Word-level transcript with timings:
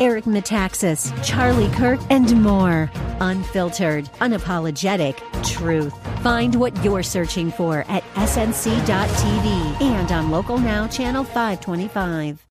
Eric 0.00 0.24
Metaxas, 0.24 1.12
Charlie 1.24 1.70
Kirk, 1.70 2.00
and 2.10 2.42
more. 2.42 2.90
Unfiltered, 3.20 4.06
unapologetic 4.20 5.16
truth. 5.44 5.94
Find 6.22 6.54
what 6.54 6.84
you're 6.84 7.02
searching 7.02 7.50
for 7.50 7.84
at 7.88 8.02
snc.tv 8.14 9.80
and 9.82 10.12
on 10.12 10.30
Local 10.30 10.58
Now, 10.58 10.86
Channel 10.86 11.24
525. 11.24 12.46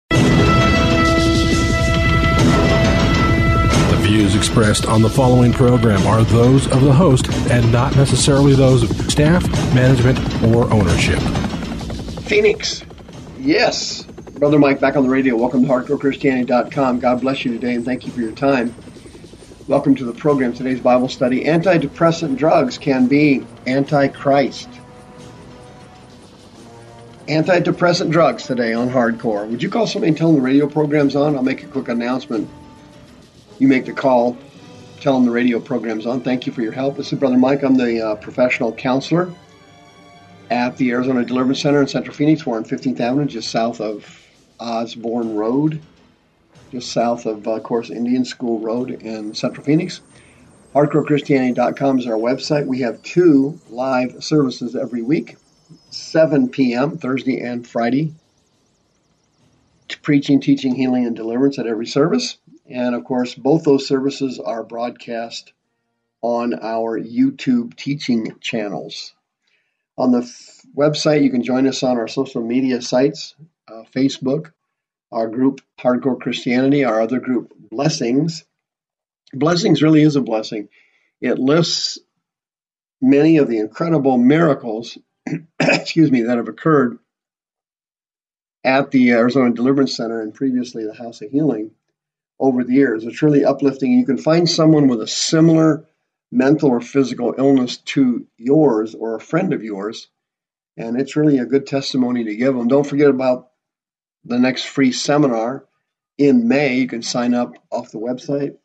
The 3.90 3.98
views 4.02 4.36
expressed 4.36 4.86
on 4.86 5.02
the 5.02 5.10
following 5.10 5.54
program 5.54 6.06
are 6.08 6.24
those 6.24 6.68
of 6.68 6.82
the 6.82 6.94
host 6.94 7.28
and 7.50 7.72
not 7.72 7.96
necessarily 7.96 8.54
those 8.54 8.84
of 8.84 8.90
staff, 9.12 9.48
management, 9.74 10.20
or 10.44 10.72
ownership. 10.72 11.20
Phoenix, 12.24 12.84
yes. 13.40 14.06
Brother 14.40 14.58
Mike 14.58 14.80
back 14.80 14.96
on 14.96 15.04
the 15.04 15.10
radio. 15.10 15.36
Welcome 15.36 15.64
to 15.64 15.68
HardcoreChristianity.com. 15.68 17.02
God 17.02 17.20
bless 17.20 17.44
you 17.44 17.52
today 17.52 17.74
and 17.74 17.84
thank 17.84 18.06
you 18.06 18.12
for 18.14 18.22
your 18.22 18.32
time. 18.32 18.74
Welcome 19.68 19.96
to 19.96 20.06
the 20.06 20.14
program. 20.14 20.54
Today's 20.54 20.80
Bible 20.80 21.10
study. 21.10 21.44
Antidepressant 21.44 22.38
drugs 22.38 22.78
can 22.78 23.08
be 23.08 23.46
antichrist. 23.68 24.70
Antidepressant 27.28 28.12
drugs 28.12 28.46
today 28.46 28.72
on 28.72 28.90
Hardcore. 28.90 29.46
Would 29.50 29.62
you 29.62 29.70
call 29.70 29.86
somebody 29.86 30.08
and 30.08 30.18
tell 30.18 30.30
them 30.32 30.38
the 30.38 30.42
radio 30.42 30.68
program's 30.68 31.18
on? 31.18 31.36
I'll 31.36 31.44
make 31.44 31.64
a 31.64 31.68
quick 31.68 31.90
announcement. 31.90 32.50
You 33.58 33.68
make 33.68 33.88
the 33.88 33.94
call, 33.94 34.38
tell 35.02 35.16
them 35.16 35.26
the 35.26 35.32
radio 35.32 35.60
program's 35.60 36.06
on. 36.06 36.22
Thank 36.22 36.48
you 36.48 36.54
for 36.54 36.62
your 36.62 36.72
help. 36.72 36.96
This 36.96 37.12
is 37.12 37.20
Brother 37.20 37.38
Mike. 37.38 37.62
I'm 37.64 37.76
the 37.76 38.02
uh, 38.02 38.16
professional 38.16 38.72
counselor 38.72 39.34
at 40.50 40.78
the 40.78 40.92
Arizona 40.92 41.26
Deliverance 41.26 41.60
Center 41.60 41.82
in 41.82 41.88
Central 41.90 42.16
Phoenix. 42.16 42.46
We're 42.46 42.56
on 42.56 42.64
15th 42.64 43.02
Avenue, 43.02 43.26
just 43.26 43.52
south 43.52 43.82
of 43.82 44.29
Osborn 44.60 45.36
Road 45.36 45.82
just 46.72 46.92
south 46.92 47.26
of, 47.26 47.48
of 47.48 47.64
course, 47.64 47.90
Indian 47.90 48.26
School 48.26 48.60
Road 48.60 48.92
in 48.92 49.34
Central 49.34 49.66
Phoenix. 49.66 50.02
HardcoreChristianity.com 50.74 52.00
is 52.00 52.08
our 52.08 52.14
website. 52.14 52.68
We 52.68 52.82
have 52.82 53.02
two 53.02 53.60
live 53.70 54.24
services 54.24 54.76
every 54.76 55.02
week, 55.02 55.38
7 55.90 56.50
p.m. 56.50 56.98
Thursday 56.98 57.40
and 57.40 57.68
Friday. 57.68 58.14
Preaching, 60.04 60.40
teaching, 60.40 60.76
healing, 60.76 61.06
and 61.08 61.16
deliverance 61.16 61.58
at 61.58 61.66
every 61.66 61.88
service. 61.88 62.38
And 62.70 62.94
of 62.94 63.04
course, 63.04 63.34
both 63.34 63.64
those 63.64 63.88
services 63.88 64.40
are 64.40 64.64
broadcast 64.64 65.52
on 66.22 66.54
our 66.62 67.00
YouTube 67.00 67.76
teaching 67.76 68.36
channels. 68.40 69.14
On 69.98 70.12
the 70.12 70.20
f- 70.20 70.62
website, 70.78 71.24
you 71.24 71.32
can 71.32 71.44
join 71.44 71.68
us 71.68 71.82
on 71.82 71.98
our 71.98 72.08
social 72.08 72.44
media 72.44 72.82
sites 72.82 73.36
uh, 73.70 73.84
Facebook, 73.96 74.52
our 75.12 75.28
group 75.28 75.62
Hardcore 75.80 76.20
Christianity, 76.20 76.84
our 76.84 77.02
other 77.02 77.20
group 77.20 77.54
Blessings. 77.72 78.46
Blessings 79.34 79.82
really 79.82 80.02
is 80.02 80.16
a 80.16 80.22
blessing. 80.22 80.70
It 81.22 81.38
lists 81.38 82.00
many 83.02 83.38
of 83.38 83.48
the 83.48 83.60
incredible 83.60 84.18
miracles, 84.18 84.98
excuse 85.60 86.12
me, 86.12 86.24
that 86.24 86.38
have 86.38 86.48
occurred 86.48 87.00
at 88.64 88.92
the 88.92 89.12
Arizona 89.12 89.54
Deliverance 89.54 89.96
Center 89.96 90.22
and 90.22 90.34
previously 90.34 90.86
the 90.86 90.94
House 90.94 91.22
of 91.22 91.32
Healing 91.32 91.72
over 92.40 92.64
the 92.64 92.74
years. 92.74 93.06
It's 93.06 93.22
really 93.22 93.46
uplifting. 93.46 93.92
You 93.92 94.06
can 94.06 94.18
find 94.18 94.50
someone 94.50 94.88
with 94.88 95.02
a 95.02 95.08
similar 95.08 95.86
mental 96.32 96.70
or 96.70 96.82
physical 96.82 97.36
illness 97.38 97.78
to 97.78 98.26
yours 98.38 98.96
or 98.96 99.16
a 99.16 99.22
friend 99.22 99.54
of 99.54 99.64
yours, 99.64 100.08
and 100.78 101.00
it's 101.00 101.16
really 101.16 101.40
a 101.40 101.46
good 101.46 101.68
testimony 101.68 102.26
to 102.26 102.36
give 102.36 102.56
them. 102.56 102.68
Don't 102.68 102.88
forget 102.88 103.10
about 103.10 103.49
the 104.26 104.40
next 104.40 104.64
free 104.64 104.92
seminar 104.92 105.66
in 106.18 106.48
May. 106.48 106.78
You 106.78 106.88
can 106.88 107.02
sign 107.02 107.34
up 107.34 107.56
off 107.72 107.92
the 107.92 108.00
website. 108.00 108.58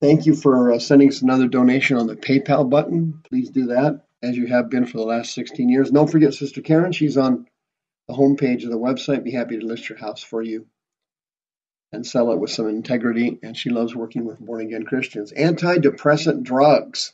Thank 0.00 0.26
you 0.26 0.34
for 0.34 0.72
uh, 0.72 0.78
sending 0.78 1.08
us 1.08 1.22
another 1.22 1.48
donation 1.48 1.96
on 1.96 2.06
the 2.06 2.16
PayPal 2.16 2.68
button. 2.68 3.22
Please 3.28 3.50
do 3.50 3.66
that 3.66 4.04
as 4.22 4.36
you 4.36 4.46
have 4.46 4.70
been 4.70 4.86
for 4.86 4.98
the 4.98 5.04
last 5.04 5.34
16 5.34 5.68
years. 5.68 5.90
Don't 5.90 6.10
forget 6.10 6.34
Sister 6.34 6.60
Karen. 6.60 6.92
She's 6.92 7.16
on 7.16 7.46
the 8.08 8.14
homepage 8.14 8.64
of 8.64 8.70
the 8.70 8.78
website. 8.78 9.24
Be 9.24 9.32
happy 9.32 9.58
to 9.58 9.66
list 9.66 9.88
your 9.88 9.98
house 9.98 10.22
for 10.22 10.42
you 10.42 10.66
and 11.92 12.06
sell 12.06 12.32
it 12.32 12.38
with 12.38 12.50
some 12.50 12.68
integrity. 12.68 13.38
And 13.42 13.56
she 13.56 13.70
loves 13.70 13.94
working 13.94 14.24
with 14.24 14.40
born 14.40 14.62
again 14.62 14.84
Christians. 14.84 15.32
Antidepressant 15.32 16.42
drugs. 16.42 17.12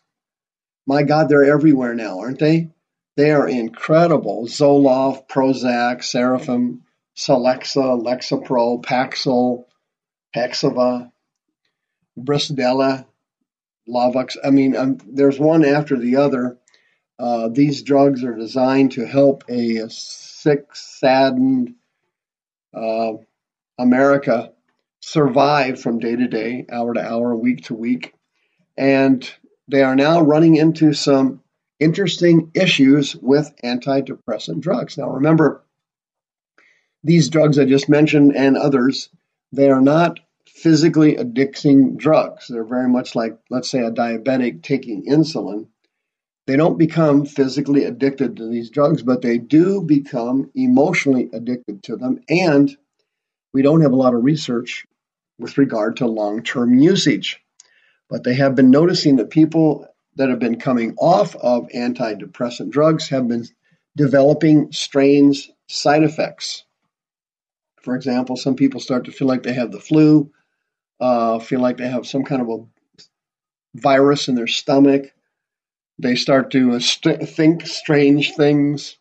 My 0.86 1.02
God, 1.02 1.28
they're 1.28 1.52
everywhere 1.52 1.94
now, 1.94 2.20
aren't 2.20 2.38
they? 2.38 2.70
They 3.16 3.30
are 3.32 3.46
incredible. 3.46 4.46
Zoloft, 4.46 5.28
Prozac, 5.28 5.98
Sarafem, 5.98 6.80
Celexa, 7.16 8.02
Lexapro, 8.02 8.82
Paxil, 8.82 9.64
Pexeva, 10.34 11.10
Brisdelle, 12.16 13.06
Luvox. 13.88 14.36
I 14.42 14.50
mean, 14.50 14.76
um, 14.76 14.98
there's 15.06 15.38
one 15.38 15.64
after 15.64 15.98
the 15.98 16.16
other. 16.16 16.58
Uh, 17.18 17.48
these 17.48 17.82
drugs 17.82 18.24
are 18.24 18.36
designed 18.36 18.92
to 18.92 19.06
help 19.06 19.44
a, 19.48 19.76
a 19.76 19.90
sick, 19.90 20.74
saddened 20.74 21.74
uh, 22.72 23.12
America 23.78 24.52
survive 25.00 25.80
from 25.80 25.98
day 25.98 26.14
to 26.14 26.28
day, 26.28 26.66
hour 26.70 26.94
to 26.94 27.00
hour, 27.00 27.34
week 27.34 27.64
to 27.64 27.74
week. 27.74 28.14
And 28.76 29.28
they 29.68 29.82
are 29.82 29.96
now 29.96 30.20
running 30.20 30.56
into 30.56 30.92
some 30.92 31.42
interesting 31.78 32.50
issues 32.54 33.16
with 33.16 33.52
antidepressant 33.64 34.60
drugs. 34.60 34.98
Now, 34.98 35.10
remember, 35.10 35.64
these 37.02 37.28
drugs 37.28 37.58
I 37.58 37.64
just 37.64 37.88
mentioned 37.88 38.36
and 38.36 38.56
others, 38.56 39.08
they 39.52 39.70
are 39.70 39.80
not 39.80 40.20
physically 40.46 41.16
addicting 41.16 41.96
drugs. 41.96 42.48
They're 42.48 42.64
very 42.64 42.88
much 42.88 43.14
like, 43.14 43.38
let's 43.48 43.70
say, 43.70 43.80
a 43.80 43.90
diabetic 43.90 44.62
taking 44.62 45.06
insulin. 45.06 45.68
They 46.46 46.56
don't 46.56 46.78
become 46.78 47.26
physically 47.26 47.84
addicted 47.84 48.36
to 48.36 48.48
these 48.48 48.70
drugs, 48.70 49.02
but 49.02 49.22
they 49.22 49.38
do 49.38 49.82
become 49.82 50.50
emotionally 50.54 51.30
addicted 51.32 51.82
to 51.84 51.96
them. 51.96 52.20
And 52.28 52.76
we 53.52 53.62
don't 53.62 53.82
have 53.82 53.92
a 53.92 53.96
lot 53.96 54.14
of 54.14 54.24
research 54.24 54.86
with 55.38 55.58
regard 55.58 55.96
to 55.96 56.06
long 56.06 56.42
term 56.42 56.78
usage. 56.78 57.40
But 58.08 58.24
they 58.24 58.34
have 58.34 58.54
been 58.54 58.70
noticing 58.70 59.16
that 59.16 59.30
people 59.30 59.86
that 60.16 60.28
have 60.28 60.40
been 60.40 60.58
coming 60.58 60.94
off 60.98 61.36
of 61.36 61.68
antidepressant 61.74 62.70
drugs 62.70 63.08
have 63.08 63.28
been 63.28 63.46
developing 63.96 64.72
strange 64.72 65.50
side 65.68 66.02
effects. 66.02 66.64
For 67.80 67.96
example, 67.96 68.36
some 68.36 68.56
people 68.56 68.80
start 68.80 69.04
to 69.06 69.12
feel 69.12 69.28
like 69.28 69.42
they 69.42 69.54
have 69.54 69.72
the 69.72 69.80
flu, 69.80 70.30
uh, 71.00 71.38
feel 71.38 71.60
like 71.60 71.78
they 71.78 71.88
have 71.88 72.06
some 72.06 72.24
kind 72.24 72.42
of 72.42 72.48
a 72.48 73.78
virus 73.78 74.28
in 74.28 74.34
their 74.34 74.46
stomach. 74.46 75.12
They 75.98 76.14
start 76.14 76.50
to 76.52 76.80
st- 76.80 77.28
think 77.28 77.66
strange 77.66 78.34
things. 78.34 78.96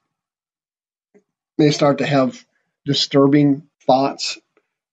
They 1.58 1.72
start 1.72 1.98
to 2.00 2.06
have 2.06 2.46
disturbing 2.86 3.68
thoughts, 3.86 4.40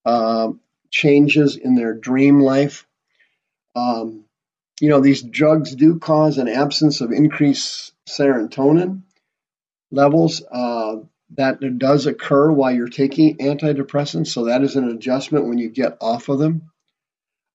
uh, 0.04 0.52
changes 0.90 1.56
in 1.56 1.74
their 1.74 1.94
dream 1.94 2.40
life. 2.40 2.86
Um, 3.74 4.24
you 4.80 4.88
know, 4.88 5.00
these 5.00 5.22
drugs 5.22 5.74
do 5.74 5.98
cause 5.98 6.38
an 6.38 6.48
absence 6.48 7.00
of 7.00 7.12
increased 7.12 7.92
serotonin 8.08 9.02
levels. 9.90 10.42
Uh, 10.50 10.96
that 11.34 11.78
does 11.78 12.06
occur 12.06 12.50
while 12.50 12.72
you're 12.72 12.88
taking 12.88 13.38
antidepressants, 13.38 14.28
so 14.28 14.44
that 14.44 14.62
is 14.62 14.76
an 14.76 14.88
adjustment 14.88 15.46
when 15.46 15.58
you 15.58 15.68
get 15.68 15.96
off 16.00 16.28
of 16.28 16.38
them. 16.38 16.70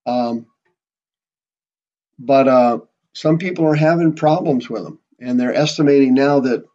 Um, 0.06 0.47
but 2.19 2.47
uh, 2.47 2.79
some 3.13 3.38
people 3.38 3.65
are 3.65 3.75
having 3.75 4.13
problems 4.13 4.69
with 4.69 4.83
them, 4.83 5.00
and 5.19 5.39
they're 5.39 5.53
estimating 5.53 6.13
now 6.13 6.41
that 6.41 6.65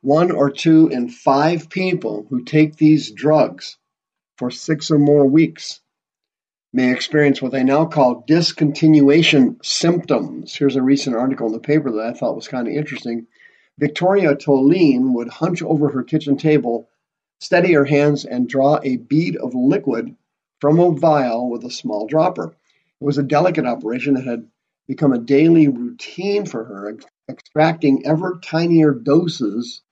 one 0.00 0.30
or 0.30 0.50
two 0.50 0.88
in 0.88 1.08
five 1.08 1.68
people 1.68 2.26
who 2.30 2.44
take 2.44 2.76
these 2.76 3.10
drugs 3.10 3.76
for 4.38 4.50
six 4.50 4.90
or 4.90 4.98
more 4.98 5.26
weeks 5.26 5.80
may 6.72 6.92
experience 6.92 7.40
what 7.40 7.52
they 7.52 7.64
now 7.64 7.86
call 7.86 8.24
discontinuation 8.28 9.64
symptoms. 9.64 10.54
Here's 10.54 10.76
a 10.76 10.82
recent 10.82 11.16
article 11.16 11.46
in 11.46 11.52
the 11.52 11.58
paper 11.58 11.90
that 11.92 12.06
I 12.06 12.12
thought 12.12 12.36
was 12.36 12.48
kind 12.48 12.68
of 12.68 12.74
interesting. 12.74 13.26
Victoria 13.78 14.34
Toline 14.34 15.12
would 15.14 15.28
hunch 15.28 15.62
over 15.62 15.90
her 15.90 16.02
kitchen 16.02 16.36
table, 16.36 16.88
steady 17.40 17.72
her 17.74 17.84
hands, 17.84 18.24
and 18.24 18.48
draw 18.48 18.80
a 18.82 18.96
bead 18.96 19.36
of 19.36 19.54
liquid 19.54 20.16
from 20.60 20.80
a 20.80 20.90
vial 20.92 21.50
with 21.50 21.64
a 21.64 21.70
small 21.70 22.06
dropper. 22.06 22.56
It 23.00 23.04
was 23.04 23.18
a 23.18 23.22
delicate 23.22 23.66
operation 23.66 24.14
that 24.14 24.24
had 24.24 24.48
become 24.86 25.12
a 25.12 25.18
daily 25.18 25.68
routine 25.68 26.46
for 26.46 26.64
her, 26.64 26.96
extracting 27.28 28.06
ever 28.06 28.38
tinier 28.42 28.92
doses 28.92 29.82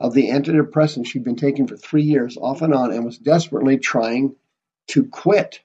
of 0.00 0.14
the 0.14 0.30
antidepressant 0.30 1.06
she'd 1.06 1.24
been 1.24 1.36
taking 1.36 1.66
for 1.66 1.76
three 1.76 2.02
years, 2.02 2.36
off 2.36 2.62
and 2.62 2.74
on, 2.74 2.92
and 2.92 3.04
was 3.04 3.18
desperately 3.18 3.78
trying 3.78 4.34
to 4.88 5.04
quit. 5.04 5.60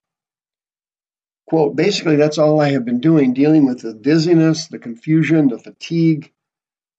Quote, 1.48 1.76
basically, 1.76 2.16
that's 2.16 2.38
all 2.38 2.60
I 2.60 2.72
have 2.72 2.86
been 2.86 3.00
doing, 3.00 3.34
dealing 3.34 3.66
with 3.66 3.82
the 3.82 3.94
dizziness, 3.94 4.68
the 4.68 4.80
confusion, 4.80 5.48
the 5.48 5.60
fatigue, 5.60 6.33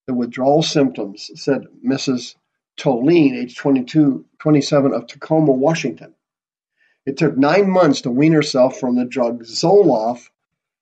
the 0.07 0.15
withdrawal 0.15 0.63
symptoms, 0.63 1.31
said 1.35 1.67
Mrs. 1.85 2.35
Toline, 2.77 3.35
age 3.35 3.57
22, 3.57 4.25
27, 4.39 4.93
of 4.93 5.07
Tacoma, 5.07 5.53
Washington. 5.53 6.15
It 7.07 7.17
took 7.17 7.37
nine 7.37 7.71
months 7.71 8.03
to 8.03 8.11
wean 8.11 8.33
herself 8.33 8.79
from 8.79 8.97
the 8.97 9.05
drug 9.05 9.45
Zoloft 9.45 10.31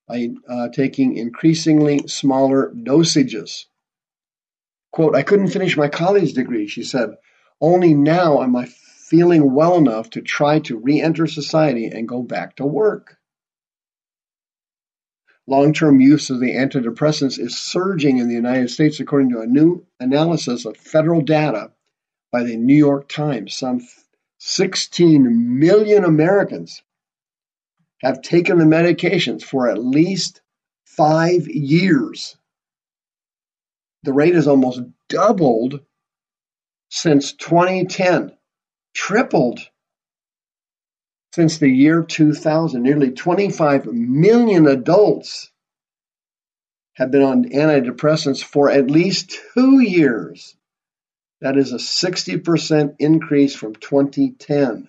by 0.09 0.31
uh, 0.49 0.69
taking 0.69 1.17
increasingly 1.17 2.07
smaller 2.07 2.73
dosages. 2.75 3.67
Quote, 4.93 5.17
I 5.17 5.23
couldn't 5.23 5.49
finish 5.49 5.77
my 5.77 5.89
college 5.89 6.35
degree, 6.35 6.69
she 6.69 6.85
said. 6.85 7.11
Only 7.61 7.95
now 7.95 8.43
am 8.43 8.57
I 8.57 8.67
feeling 8.67 9.55
well 9.55 9.77
enough 9.77 10.11
to 10.11 10.21
try 10.21 10.59
to 10.61 10.77
re 10.77 11.01
enter 11.01 11.27
society 11.27 11.87
and 11.87 12.09
go 12.09 12.23
back 12.23 12.57
to 12.57 12.67
work. 12.67 13.19
Long 15.47 15.73
term 15.73 16.01
use 16.01 16.31
of 16.31 16.41
the 16.41 16.55
antidepressants 16.55 17.39
is 17.39 17.59
surging 17.59 18.19
in 18.19 18.29
the 18.29 18.35
United 18.35 18.71
States, 18.71 19.01
according 19.01 19.31
to 19.31 19.41
a 19.41 19.47
new 19.47 19.85
analysis 19.99 20.65
of 20.65 20.77
federal 20.77 21.21
data 21.21 21.73
by 22.31 22.45
the 22.45 22.57
New 22.57 22.77
York 22.77 23.09
Times. 23.09 23.55
Some 23.55 23.81
16 24.39 25.59
million 25.59 26.05
Americans 26.05 26.83
have 28.03 28.23
taken 28.23 28.59
the 28.59 28.65
medications 28.65 29.43
for 29.43 29.69
at 29.69 29.83
least 29.83 30.41
five 30.85 31.49
years. 31.49 32.37
The 34.05 34.13
rate 34.13 34.35
has 34.35 34.49
almost 34.49 34.81
doubled 35.09 35.81
since 36.91 37.33
2010, 37.33 38.37
tripled 38.95 39.61
since 41.33 41.59
the 41.59 41.69
year 41.69 42.03
2000. 42.03 42.83
Nearly 42.83 43.11
25 43.11 43.87
million 43.87 44.67
adults 44.67 45.51
have 46.95 47.11
been 47.11 47.23
on 47.23 47.45
antidepressants 47.51 48.43
for 48.43 48.71
at 48.71 48.91
least 48.91 49.39
two 49.55 49.81
years. 49.81 50.55
That 51.41 51.57
is 51.57 51.73
a 51.73 51.77
60% 51.77 52.97
increase 52.99 53.55
from 53.55 53.75
2010. 53.75 54.89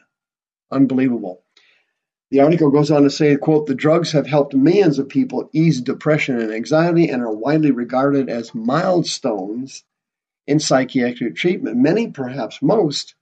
Unbelievable. 0.70 1.42
The 2.30 2.42
article 2.42 2.72
goes 2.72 2.92
on 2.92 3.04
to 3.04 3.10
say, 3.10 3.36
quote, 3.38 3.68
the 3.68 3.76
drugs 3.76 4.12
have 4.12 4.28
helped 4.28 4.56
millions 4.56 5.00
of 5.00 5.08
people 5.08 5.50
ease 5.54 5.82
depression 5.82 6.40
and 6.40 6.52
anxiety 6.52 7.10
and 7.10 7.22
are 7.22 7.34
widely 7.34 7.72
regarded 7.72 8.28
as 8.28 8.56
milestones 8.56 9.84
in 10.48 10.60
psychiatric 10.60 11.36
treatment. 11.36 11.78
Many, 11.78 12.08
perhaps 12.08 12.62
most, 12.62 13.16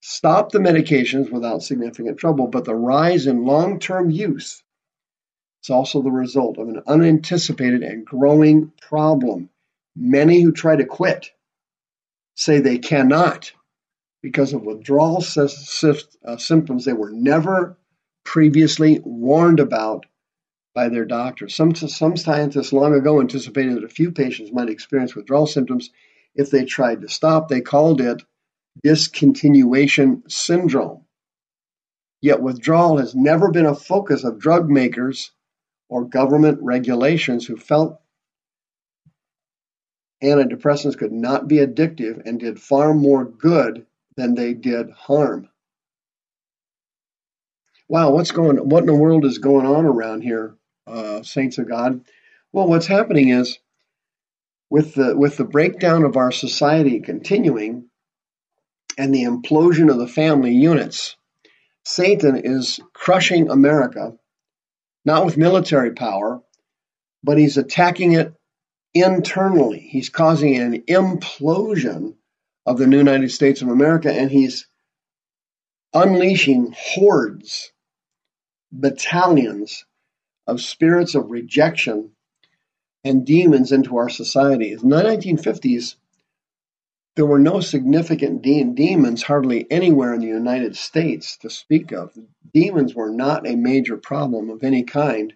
stop 0.00 0.52
the 0.52 0.58
medications 0.58 1.30
without 1.30 1.62
significant 1.62 2.18
trouble, 2.18 2.46
but 2.46 2.64
the 2.64 2.74
rise 2.74 3.26
in 3.26 3.44
long 3.44 3.78
term 3.78 4.10
use 4.10 4.62
is 5.62 5.70
also 5.70 6.02
the 6.02 6.10
result 6.10 6.58
of 6.58 6.68
an 6.68 6.82
unanticipated 6.86 7.82
and 7.82 8.06
growing 8.06 8.72
problem. 8.80 9.50
Many 9.96 10.40
who 10.40 10.52
try 10.52 10.76
to 10.76 10.84
quit 10.84 11.30
say 12.34 12.60
they 12.60 12.78
cannot 12.78 13.52
because 14.22 14.52
of 14.52 14.62
withdrawal 14.62 15.18
uh, 15.18 16.36
symptoms 16.36 16.84
they 16.84 16.92
were 16.92 17.10
never 17.10 17.76
previously 18.24 19.00
warned 19.04 19.60
about 19.60 20.06
by 20.74 20.88
their 20.88 21.04
doctor. 21.04 21.48
Some, 21.48 21.74
some 21.74 22.16
scientists 22.16 22.72
long 22.72 22.94
ago 22.94 23.20
anticipated 23.20 23.76
that 23.76 23.84
a 23.84 23.88
few 23.88 24.12
patients 24.12 24.52
might 24.52 24.68
experience 24.68 25.14
withdrawal 25.14 25.46
symptoms 25.46 25.90
if 26.34 26.50
they 26.50 26.64
tried 26.64 27.00
to 27.00 27.08
stop. 27.08 27.48
They 27.48 27.60
called 27.60 28.00
it 28.00 28.22
discontinuation 28.84 30.30
syndrome. 30.30 31.04
Yet 32.20 32.42
withdrawal 32.42 32.98
has 32.98 33.14
never 33.14 33.50
been 33.50 33.66
a 33.66 33.74
focus 33.74 34.24
of 34.24 34.38
drug 34.38 34.68
makers 34.68 35.30
or 35.88 36.04
government 36.04 36.58
regulations 36.62 37.46
who 37.46 37.56
felt 37.56 38.00
antidepressants 40.22 40.98
could 40.98 41.12
not 41.12 41.46
be 41.48 41.56
addictive 41.56 42.22
and 42.26 42.40
did 42.40 42.60
far 42.60 42.92
more 42.92 43.24
good 43.24 43.86
than 44.16 44.34
they 44.34 44.52
did 44.52 44.90
harm. 44.90 45.48
Wow, 47.88 48.10
what's 48.10 48.32
going? 48.32 48.56
What 48.56 48.80
in 48.80 48.86
the 48.86 48.94
world 48.94 49.24
is 49.24 49.38
going 49.38 49.64
on 49.64 49.86
around 49.86 50.22
here, 50.22 50.56
uh, 50.86 51.22
saints 51.22 51.56
of 51.58 51.68
God? 51.68 52.04
Well, 52.52 52.68
what's 52.68 52.86
happening 52.86 53.30
is 53.30 53.58
with 54.68 54.94
the 54.94 55.16
with 55.16 55.36
the 55.36 55.44
breakdown 55.44 56.04
of 56.04 56.16
our 56.16 56.32
society 56.32 57.00
continuing 57.00 57.87
and 58.98 59.14
the 59.14 59.22
implosion 59.22 59.90
of 59.90 59.98
the 59.98 60.08
family 60.08 60.52
units, 60.52 61.16
Satan 61.84 62.36
is 62.36 62.80
crushing 62.92 63.48
America, 63.48 64.18
not 65.04 65.24
with 65.24 65.36
military 65.36 65.92
power, 65.92 66.42
but 67.22 67.38
he's 67.38 67.56
attacking 67.56 68.12
it 68.12 68.34
internally. 68.92 69.78
He's 69.78 70.10
causing 70.10 70.56
an 70.56 70.82
implosion 70.82 72.16
of 72.66 72.76
the 72.76 72.86
new 72.86 72.98
United 72.98 73.30
States 73.30 73.62
of 73.62 73.68
America, 73.68 74.12
and 74.12 74.30
he's 74.30 74.66
unleashing 75.94 76.74
hordes, 76.76 77.72
battalions 78.72 79.86
of 80.46 80.60
spirits 80.60 81.14
of 81.14 81.30
rejection 81.30 82.10
and 83.04 83.24
demons 83.24 83.72
into 83.72 83.96
our 83.96 84.08
society. 84.08 84.72
In 84.72 84.88
the 84.88 85.02
1950s, 85.02 85.94
there 87.18 87.26
were 87.26 87.40
no 87.40 87.58
significant 87.58 88.42
de- 88.42 88.62
demons 88.62 89.24
hardly 89.24 89.68
anywhere 89.72 90.14
in 90.14 90.20
the 90.20 90.28
United 90.28 90.76
States 90.76 91.36
to 91.36 91.50
speak 91.50 91.90
of. 91.90 92.16
Demons 92.54 92.94
were 92.94 93.10
not 93.10 93.44
a 93.44 93.56
major 93.56 93.96
problem 93.96 94.50
of 94.50 94.62
any 94.62 94.84
kind 94.84 95.34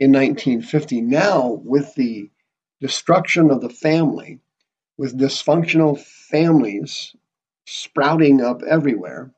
in 0.00 0.10
1950. 0.10 1.00
Now, 1.02 1.60
with 1.62 1.94
the 1.94 2.28
destruction 2.80 3.52
of 3.52 3.60
the 3.60 3.70
family, 3.70 4.40
with 4.98 5.16
dysfunctional 5.16 5.96
families 5.96 7.14
sprouting 7.66 8.40
up 8.40 8.64
everywhere, 8.64 9.30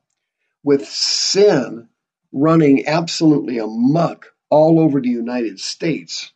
with 0.63 0.87
sin 0.87 1.87
running 2.31 2.87
absolutely 2.87 3.59
amuck 3.59 4.33
all 4.49 4.79
over 4.79 4.99
the 4.99 5.09
United 5.09 5.59
States, 5.59 6.33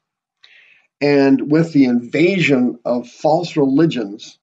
and 1.02 1.52
with 1.52 1.74
the 1.74 1.86
invasion 1.86 2.78
of 2.86 3.10
false 3.10 3.58
religions 3.58 4.38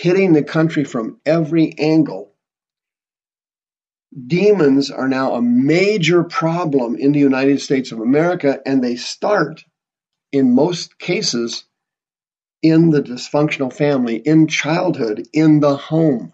hitting 0.00 0.32
the 0.32 0.42
country 0.42 0.82
from 0.82 1.20
every 1.26 1.74
angle, 1.78 2.32
demons 4.26 4.90
are 4.90 5.08
now 5.08 5.34
a 5.34 5.42
major 5.42 6.24
problem 6.24 6.96
in 6.96 7.12
the 7.12 7.18
United 7.18 7.60
States 7.60 7.92
of 7.92 8.00
America, 8.00 8.60
and 8.64 8.82
they 8.82 8.96
start, 8.96 9.62
in 10.32 10.54
most 10.54 10.98
cases, 10.98 11.64
in 12.62 12.88
the 12.88 13.02
dysfunctional 13.02 13.70
family, 13.70 14.16
in 14.16 14.48
childhood, 14.48 15.28
in 15.34 15.60
the 15.60 15.76
home. 15.76 16.32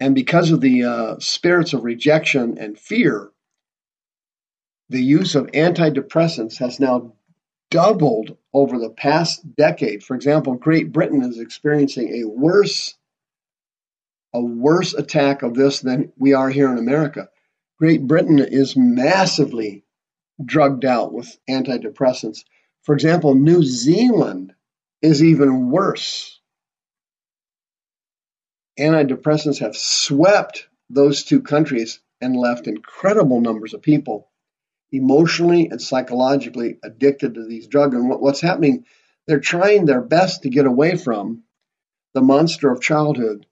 And 0.00 0.12
because 0.12 0.50
of 0.50 0.60
the 0.60 0.82
uh, 0.82 1.18
spirits 1.20 1.72
of 1.72 1.84
rejection 1.84 2.58
and 2.58 2.76
fear, 2.76 3.30
the 4.88 5.02
use 5.02 5.36
of 5.36 5.46
antidepressants 5.52 6.58
has 6.58 6.80
now 6.80 7.12
doubled 7.70 8.36
over 8.52 8.78
the 8.78 8.90
past 8.90 9.54
decade. 9.56 10.02
For 10.02 10.14
example, 10.14 10.54
Great 10.54 10.92
Britain 10.92 11.22
is 11.22 11.38
experiencing 11.38 12.22
a 12.22 12.28
worse 12.28 12.94
a 14.32 14.40
worse 14.40 14.94
attack 14.94 15.42
of 15.42 15.54
this 15.54 15.80
than 15.80 16.12
we 16.16 16.34
are 16.34 16.48
here 16.50 16.70
in 16.70 16.78
America. 16.78 17.28
Great 17.78 18.06
Britain 18.06 18.38
is 18.38 18.76
massively 18.76 19.84
drugged 20.44 20.84
out 20.84 21.12
with 21.12 21.36
antidepressants. 21.48 22.44
For 22.82 22.94
example, 22.94 23.34
New 23.34 23.62
Zealand 23.64 24.54
is 25.02 25.22
even 25.22 25.70
worse. 25.70 26.40
Antidepressants 28.78 29.58
have 29.58 29.76
swept 29.76 30.68
those 30.88 31.24
two 31.24 31.42
countries 31.42 32.00
and 32.20 32.36
left 32.36 32.66
incredible 32.66 33.40
numbers 33.40 33.74
of 33.74 33.82
people 33.82 34.29
emotionally 34.92 35.68
and 35.68 35.80
psychologically 35.80 36.78
addicted 36.82 37.34
to 37.34 37.46
these 37.46 37.66
drugs. 37.66 37.94
And 37.94 38.08
what's 38.08 38.40
happening, 38.40 38.84
they're 39.26 39.40
trying 39.40 39.86
their 39.86 40.02
best 40.02 40.42
to 40.42 40.50
get 40.50 40.66
away 40.66 40.96
from 40.96 41.44
the 42.14 42.22
monster 42.22 42.70
of 42.70 42.80
childhood, 42.80 43.46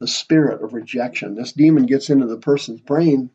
the 0.00 0.08
spirit 0.08 0.62
of 0.62 0.74
rejection. 0.74 1.34
This 1.34 1.52
demon 1.52 1.86
gets 1.86 2.10
into 2.10 2.26
the 2.26 2.38
person's 2.38 2.80
brain, 2.80 3.30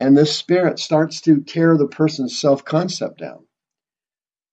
and 0.00 0.16
this 0.16 0.36
spirit 0.36 0.78
starts 0.78 1.20
to 1.22 1.40
tear 1.42 1.76
the 1.76 1.88
person's 1.88 2.38
self 2.38 2.64
concept 2.64 3.18
down 3.18 3.44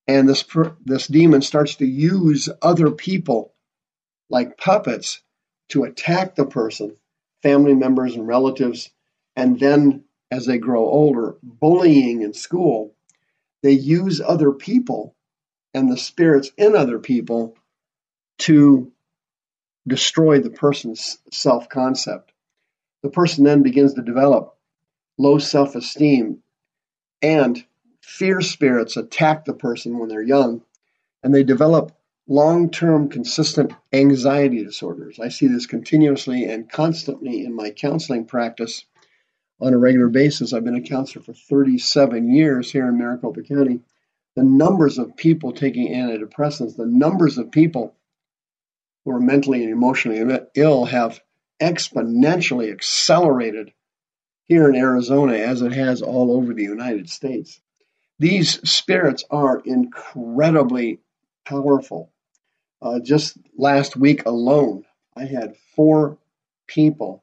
and 0.06 0.28
this 0.28 0.44
this 0.84 1.06
demon 1.06 1.42
starts 1.42 1.76
to 1.76 1.86
use 1.86 2.48
other 2.60 2.90
people 2.90 3.54
like 4.28 4.58
puppets 4.58 5.22
to 5.68 5.84
attack 5.84 6.34
the 6.34 6.46
person, 6.46 6.96
family 7.42 7.74
members 7.74 8.14
and 8.14 8.26
relatives, 8.26 8.90
and 9.36 9.58
then 9.58 10.04
as 10.32 10.46
they 10.46 10.56
grow 10.56 10.86
older, 10.88 11.36
bullying 11.42 12.22
in 12.22 12.32
school, 12.32 12.94
they 13.62 13.72
use 13.72 14.18
other 14.18 14.50
people 14.50 15.14
and 15.74 15.92
the 15.92 15.98
spirits 15.98 16.50
in 16.56 16.74
other 16.74 16.98
people 16.98 17.54
to 18.38 18.90
destroy 19.86 20.40
the 20.40 20.50
person's 20.50 21.18
self 21.30 21.68
concept. 21.68 22.32
The 23.02 23.10
person 23.10 23.44
then 23.44 23.62
begins 23.62 23.92
to 23.94 24.02
develop 24.02 24.56
low 25.18 25.38
self 25.38 25.74
esteem, 25.74 26.42
and 27.20 27.62
fear 28.00 28.40
spirits 28.40 28.96
attack 28.96 29.44
the 29.44 29.52
person 29.52 29.98
when 29.98 30.08
they're 30.08 30.22
young, 30.22 30.62
and 31.22 31.34
they 31.34 31.44
develop 31.44 31.92
long 32.26 32.70
term 32.70 33.10
consistent 33.10 33.74
anxiety 33.92 34.64
disorders. 34.64 35.20
I 35.20 35.28
see 35.28 35.48
this 35.48 35.66
continuously 35.66 36.44
and 36.46 36.70
constantly 36.70 37.44
in 37.44 37.54
my 37.54 37.68
counseling 37.68 38.24
practice 38.24 38.86
on 39.62 39.72
a 39.72 39.78
regular 39.78 40.08
basis. 40.08 40.52
I've 40.52 40.64
been 40.64 40.74
a 40.74 40.82
counselor 40.82 41.24
for 41.24 41.32
37 41.32 42.34
years 42.34 42.70
here 42.70 42.88
in 42.88 42.98
Maricopa 42.98 43.42
County. 43.42 43.80
The 44.34 44.42
numbers 44.42 44.98
of 44.98 45.16
people 45.16 45.52
taking 45.52 45.92
antidepressants, 45.94 46.76
the 46.76 46.86
numbers 46.86 47.38
of 47.38 47.52
people 47.52 47.94
who 49.04 49.12
are 49.12 49.20
mentally 49.20 49.62
and 49.62 49.72
emotionally 49.72 50.20
ill 50.56 50.84
have 50.86 51.20
exponentially 51.60 52.72
accelerated 52.72 53.72
here 54.44 54.68
in 54.68 54.74
Arizona 54.74 55.34
as 55.34 55.62
it 55.62 55.72
has 55.72 56.02
all 56.02 56.32
over 56.32 56.52
the 56.52 56.64
United 56.64 57.08
States. 57.08 57.60
These 58.18 58.68
spirits 58.68 59.24
are 59.30 59.62
incredibly 59.64 60.98
powerful. 61.44 62.10
Uh, 62.80 62.98
just 62.98 63.36
last 63.56 63.96
week 63.96 64.26
alone, 64.26 64.84
I 65.16 65.24
had 65.24 65.56
four 65.76 66.18
people 66.66 67.22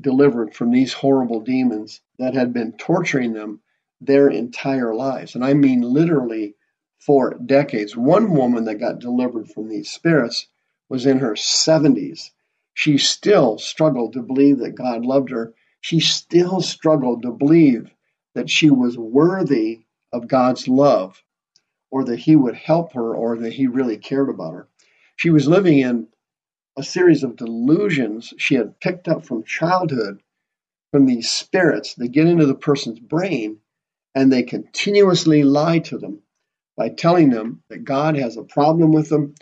delivered 0.00 0.54
from 0.54 0.70
these 0.70 0.92
horrible 0.92 1.40
demons 1.40 2.00
that 2.18 2.34
had 2.34 2.52
been 2.52 2.72
torturing 2.72 3.32
them 3.32 3.60
their 4.00 4.28
entire 4.28 4.94
lives. 4.94 5.34
And 5.34 5.44
I 5.44 5.54
mean 5.54 5.80
literally 5.80 6.54
for 6.98 7.34
decades. 7.34 7.96
One 7.96 8.32
woman 8.32 8.64
that 8.64 8.76
got 8.76 8.98
delivered 9.00 9.48
from 9.50 9.68
these 9.68 9.90
spirits 9.90 10.46
was 10.88 11.06
in 11.06 11.18
her 11.18 11.34
70s. 11.34 12.30
She 12.74 12.98
still 12.98 13.58
struggled 13.58 14.12
to 14.12 14.22
believe 14.22 14.58
that 14.58 14.76
God 14.76 15.04
loved 15.04 15.30
her. 15.30 15.54
She 15.80 16.00
still 16.00 16.60
struggled 16.60 17.22
to 17.22 17.32
believe 17.32 17.90
that 18.34 18.50
she 18.50 18.70
was 18.70 18.96
worthy 18.96 19.80
of 20.12 20.28
God's 20.28 20.68
love 20.68 21.22
or 21.90 22.04
that 22.04 22.20
He 22.20 22.36
would 22.36 22.54
help 22.54 22.92
her 22.92 23.14
or 23.14 23.38
that 23.38 23.54
He 23.54 23.66
really 23.66 23.98
cared 23.98 24.28
about 24.28 24.54
her. 24.54 24.68
She 25.16 25.30
was 25.30 25.48
living 25.48 25.78
in 25.78 26.08
a 26.78 26.82
series 26.84 27.24
of 27.24 27.34
delusions 27.34 28.32
she 28.38 28.54
had 28.54 28.78
picked 28.78 29.08
up 29.08 29.26
from 29.26 29.42
childhood 29.42 30.22
from 30.92 31.06
these 31.06 31.28
spirits 31.28 31.94
that 31.94 32.12
get 32.12 32.28
into 32.28 32.46
the 32.46 32.54
person's 32.54 33.00
brain 33.00 33.58
and 34.14 34.32
they 34.32 34.44
continuously 34.44 35.42
lie 35.42 35.80
to 35.80 35.98
them 35.98 36.22
by 36.76 36.88
telling 36.88 37.30
them 37.30 37.64
that 37.68 37.84
God 37.84 38.16
has 38.16 38.36
a 38.36 38.44
problem 38.44 38.92
with 38.92 39.08
them, 39.08 39.34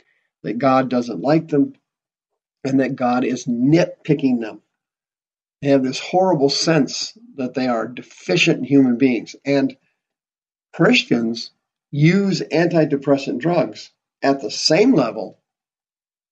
that 0.44 0.56
God 0.56 0.88
doesn't 0.88 1.20
like 1.20 1.48
them, 1.48 1.74
and 2.64 2.80
that 2.80 2.96
God 2.96 3.22
is 3.22 3.44
nitpicking 3.44 4.40
them. 4.40 4.62
They 5.60 5.68
have 5.68 5.84
this 5.84 6.00
horrible 6.00 6.48
sense 6.48 7.16
that 7.34 7.52
they 7.52 7.68
are 7.68 7.86
deficient 7.86 8.64
human 8.64 8.96
beings. 8.96 9.36
And 9.44 9.76
Christians 10.72 11.50
use 11.90 12.40
antidepressant 12.40 13.40
drugs 13.40 13.90
at 14.22 14.40
the 14.40 14.50
same 14.50 14.94
level. 14.94 15.38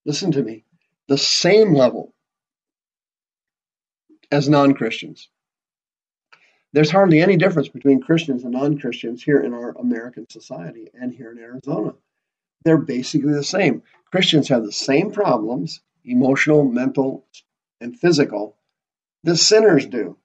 Listen 0.06 0.32
to 0.32 0.42
me 0.42 0.64
the 1.08 1.18
same 1.18 1.74
level 1.74 2.14
as 4.30 4.48
non 4.48 4.74
Christians. 4.74 5.28
There's 6.72 6.90
hardly 6.90 7.20
any 7.20 7.36
difference 7.36 7.68
between 7.68 8.00
Christians 8.00 8.42
and 8.44 8.52
non 8.52 8.78
Christians 8.78 9.22
here 9.22 9.40
in 9.40 9.54
our 9.54 9.70
American 9.78 10.28
society 10.28 10.90
and 10.92 11.12
here 11.12 11.30
in 11.30 11.38
Arizona. 11.38 11.94
They're 12.64 12.78
basically 12.78 13.32
the 13.32 13.44
same. 13.44 13.82
Christians 14.10 14.48
have 14.48 14.64
the 14.64 14.72
same 14.72 15.12
problems 15.12 15.80
emotional, 16.04 16.64
mental, 16.64 17.26
and 17.80 17.98
physical 17.98 18.56
the 19.24 19.36
sinners 19.36 19.86
do. 19.86 20.18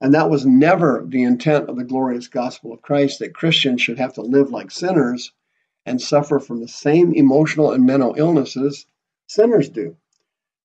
And 0.00 0.14
that 0.14 0.30
was 0.30 0.46
never 0.46 1.04
the 1.06 1.24
intent 1.24 1.68
of 1.68 1.76
the 1.76 1.84
glorious 1.84 2.28
gospel 2.28 2.72
of 2.72 2.80
Christ 2.80 3.18
that 3.18 3.34
Christians 3.34 3.82
should 3.82 3.98
have 3.98 4.14
to 4.14 4.22
live 4.22 4.50
like 4.50 4.70
sinners 4.70 5.32
and 5.84 6.00
suffer 6.00 6.38
from 6.38 6.60
the 6.60 6.68
same 6.68 7.12
emotional 7.12 7.72
and 7.72 7.84
mental 7.84 8.14
illnesses 8.16 8.86
sinners 9.26 9.68
do. 9.68 9.96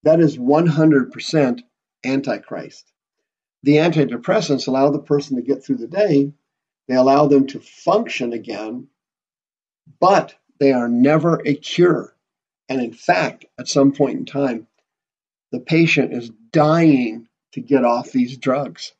That 0.06 0.20
is 0.20 0.38
100% 0.38 1.62
antichrist. 2.04 2.92
The 3.64 3.78
antidepressants 3.78 4.68
allow 4.68 4.90
the 4.90 5.00
person 5.00 5.34
to 5.34 5.42
get 5.42 5.64
through 5.64 5.78
the 5.78 5.88
day, 5.88 6.32
they 6.86 6.94
allow 6.94 7.26
them 7.26 7.48
to 7.48 7.58
function 7.58 8.32
again, 8.32 8.86
but 9.98 10.36
they 10.60 10.70
are 10.70 10.88
never 10.88 11.42
a 11.44 11.56
cure. 11.56 12.14
And 12.68 12.80
in 12.80 12.92
fact, 12.92 13.46
at 13.58 13.66
some 13.66 13.90
point 13.90 14.16
in 14.20 14.26
time, 14.26 14.68
the 15.50 15.58
patient 15.58 16.12
is 16.12 16.30
dying 16.52 17.26
to 17.54 17.60
get 17.60 17.84
off 17.84 18.12
these 18.12 18.36
drugs. 18.36 18.92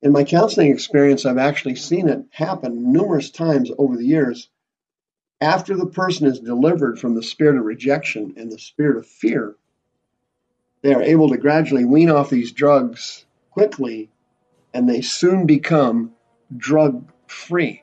In 0.00 0.12
my 0.12 0.24
counseling 0.24 0.72
experience, 0.72 1.26
I've 1.26 1.36
actually 1.36 1.76
seen 1.76 2.08
it 2.08 2.24
happen 2.30 2.90
numerous 2.90 3.30
times 3.30 3.70
over 3.76 3.98
the 3.98 4.06
years. 4.06 4.48
After 5.42 5.76
the 5.76 5.84
person 5.84 6.26
is 6.26 6.40
delivered 6.40 6.98
from 6.98 7.16
the 7.16 7.22
spirit 7.22 7.58
of 7.58 7.66
rejection 7.66 8.32
and 8.38 8.50
the 8.50 8.58
spirit 8.58 8.96
of 8.96 9.06
fear, 9.06 9.56
they 10.82 10.92
are 10.94 11.02
able 11.02 11.30
to 11.30 11.36
gradually 11.36 11.84
wean 11.84 12.10
off 12.10 12.30
these 12.30 12.52
drugs 12.52 13.24
quickly 13.50 14.10
and 14.74 14.88
they 14.88 15.00
soon 15.00 15.46
become 15.46 16.12
drug 16.56 17.10
free 17.26 17.82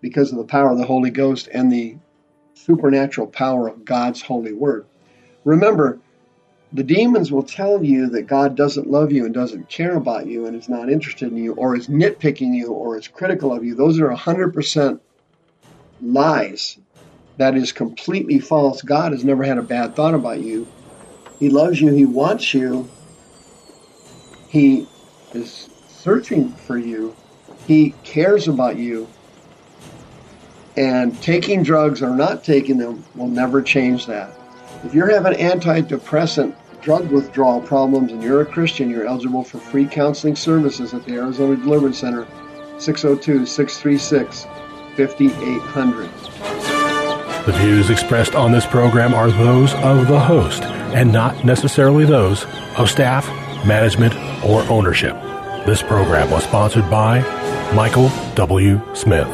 because 0.00 0.30
of 0.30 0.38
the 0.38 0.44
power 0.44 0.70
of 0.70 0.78
the 0.78 0.86
Holy 0.86 1.10
Ghost 1.10 1.48
and 1.52 1.72
the 1.72 1.96
supernatural 2.54 3.26
power 3.26 3.68
of 3.68 3.84
God's 3.84 4.22
holy 4.22 4.52
word. 4.52 4.86
Remember, 5.44 5.98
the 6.72 6.82
demons 6.82 7.32
will 7.32 7.42
tell 7.42 7.82
you 7.82 8.10
that 8.10 8.26
God 8.26 8.54
doesn't 8.54 8.90
love 8.90 9.10
you 9.10 9.24
and 9.24 9.32
doesn't 9.32 9.70
care 9.70 9.96
about 9.96 10.26
you 10.26 10.46
and 10.46 10.54
is 10.54 10.68
not 10.68 10.90
interested 10.90 11.32
in 11.32 11.38
you 11.38 11.54
or 11.54 11.74
is 11.74 11.88
nitpicking 11.88 12.54
you 12.54 12.72
or 12.72 12.98
is 12.98 13.08
critical 13.08 13.52
of 13.52 13.64
you. 13.64 13.74
Those 13.74 13.98
are 14.00 14.10
100% 14.10 15.00
lies. 16.02 16.78
That 17.38 17.56
is 17.56 17.72
completely 17.72 18.40
false. 18.40 18.82
God 18.82 19.12
has 19.12 19.24
never 19.24 19.44
had 19.44 19.58
a 19.58 19.62
bad 19.62 19.96
thought 19.96 20.14
about 20.14 20.40
you. 20.40 20.66
He 21.38 21.48
loves 21.50 21.80
you. 21.80 21.92
He 21.92 22.04
wants 22.04 22.52
you. 22.52 22.88
He 24.48 24.88
is 25.34 25.68
searching 25.88 26.50
for 26.52 26.78
you. 26.78 27.14
He 27.66 27.94
cares 28.02 28.48
about 28.48 28.76
you. 28.76 29.08
And 30.76 31.20
taking 31.22 31.62
drugs 31.62 32.02
or 32.02 32.14
not 32.14 32.44
taking 32.44 32.78
them 32.78 33.04
will 33.14 33.28
never 33.28 33.62
change 33.62 34.06
that. 34.06 34.32
If 34.84 34.94
you're 34.94 35.10
having 35.10 35.34
antidepressant 35.34 36.54
drug 36.80 37.10
withdrawal 37.10 37.60
problems 37.60 38.12
and 38.12 38.22
you're 38.22 38.42
a 38.42 38.46
Christian, 38.46 38.88
you're 38.88 39.06
eligible 39.06 39.42
for 39.42 39.58
free 39.58 39.86
counseling 39.86 40.36
services 40.36 40.94
at 40.94 41.04
the 41.04 41.14
Arizona 41.14 41.56
Deliverance 41.56 41.98
Center, 41.98 42.26
602 42.78 43.44
636 43.44 44.46
5800. 44.96 46.10
The 47.44 47.52
views 47.58 47.90
expressed 47.90 48.34
on 48.34 48.52
this 48.52 48.66
program 48.66 49.14
are 49.14 49.30
those 49.30 49.74
of 49.74 50.06
the 50.06 50.20
host 50.20 50.62
and 50.94 51.12
not 51.12 51.44
necessarily 51.44 52.04
those 52.04 52.44
of 52.76 52.90
staff, 52.90 53.26
management, 53.66 54.14
or 54.44 54.62
ownership. 54.70 55.14
This 55.66 55.82
program 55.82 56.30
was 56.30 56.44
sponsored 56.44 56.88
by 56.90 57.20
Michael 57.74 58.10
W. 58.34 58.80
Smith. 58.94 59.28